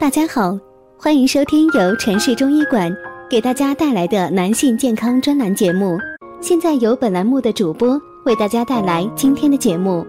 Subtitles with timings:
[0.00, 0.56] 大家好，
[0.96, 2.88] 欢迎收听由城市中医馆
[3.28, 5.98] 给大家带来的男性健康专栏节目。
[6.40, 10.06] 现在由本栏目的主播为大家带来今天的节目。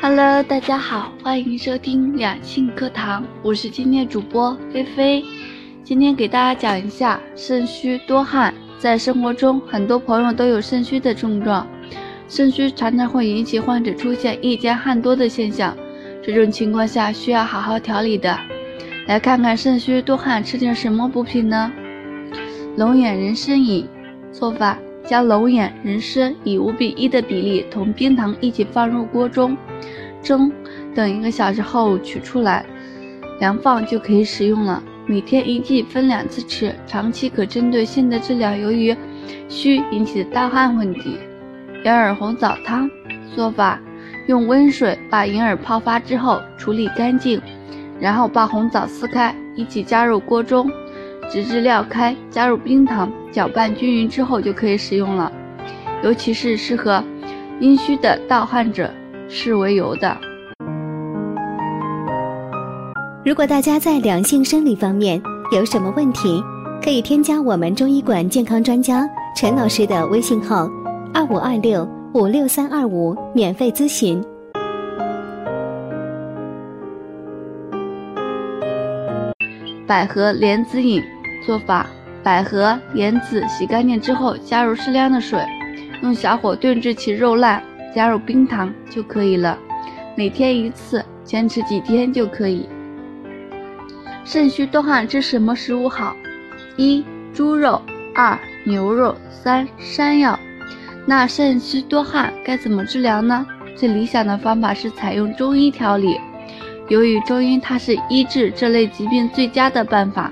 [0.00, 5.22] Hello，大家好，欢迎收听两性课堂，我是今天主播菲菲。
[5.82, 8.54] 今天给大家讲一下肾虚多汗。
[8.78, 11.66] 在生活中，很多朋友都有肾虚的症状，
[12.28, 15.76] 肾虚常常会引起患者出现夜间汗多的现象。
[16.22, 18.38] 这种情况下需要好好调理的。
[19.06, 21.70] 来看看肾虚多汗吃点什么补品呢？
[22.76, 23.86] 龙眼人参饮
[24.32, 29.56] 做法：将龙眼、人参以五比一的比例同冰糖一起放入锅中
[30.22, 30.50] 蒸，
[30.94, 32.64] 等一个小时后取出来
[33.40, 34.82] 凉放就可以使用了。
[35.06, 38.96] 每天一剂，分两次吃，长期可针对性的治疗由于
[39.48, 41.18] 虚引起的盗汗问题。
[41.84, 42.88] 银耳红枣汤
[43.34, 43.80] 做法：
[44.28, 47.40] 用温水把银耳泡发之后处理干净，
[47.98, 50.70] 然后把红枣撕开，一起加入锅中，
[51.30, 55.32] 直至料开，加入冰糖，搅拌均匀之后就可以食用了。
[56.04, 57.02] 尤其是适合
[57.58, 58.90] 阴虚的盗汗者，
[59.28, 60.16] 是为由的。
[63.22, 65.20] 如果大家在两性生理方面
[65.52, 66.42] 有什么问题，
[66.82, 70.66] 可以添加我们中医馆健康专家陈老师的微信号：
[71.12, 74.24] 二五二六五六三二五，免费咨询。
[79.86, 81.02] 百合莲子饮
[81.44, 81.86] 做法：
[82.22, 85.38] 百合、莲子洗干净之后，加入适量的水，
[86.02, 87.62] 用小火炖至其肉烂，
[87.94, 89.58] 加入冰糖就可以了。
[90.16, 92.66] 每天一次，坚持几天就可以。
[94.24, 96.14] 肾虚多汗吃什么食物好？
[96.76, 97.80] 一、猪肉；
[98.14, 100.38] 二、牛肉；三、山药。
[101.06, 103.46] 那肾虚多汗该怎么治疗呢？
[103.74, 106.20] 最理想的方法是采用中医调理。
[106.88, 110.30] 由于中医它是医治这类疾病最佳的办法，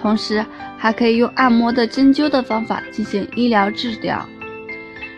[0.00, 0.44] 同时
[0.76, 4.24] 还可以用按摩的针灸的方法进行医疗治疗。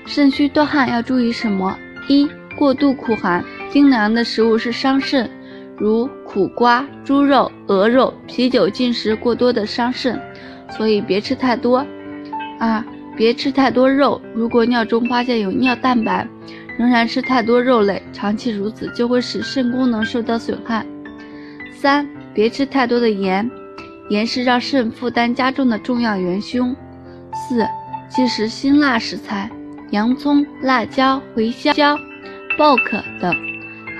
[0.05, 1.79] 肾虚多汗要注意什么？
[2.09, 5.31] 一、过度苦寒、冰凉的食物是伤肾。
[5.79, 10.17] 如苦瓜、猪肉、鹅肉、啤酒进食过多的伤肾，
[10.77, 11.85] 所以别吃太多。
[12.61, 12.85] 二、
[13.17, 16.25] 别吃太多肉，如果尿中发现有尿蛋白，
[16.79, 20.87] 仍然吃太多肉类，长期如此就会使肾功能受到损害。
[21.75, 23.51] 三、别吃太多的盐，
[24.09, 26.73] 盐是让肾负担加重的重要元凶。
[27.35, 27.67] 四、
[28.09, 29.51] 忌食辛辣食材，
[29.91, 31.99] 洋葱、辣椒、茴香、
[32.57, 33.50] 爆可等。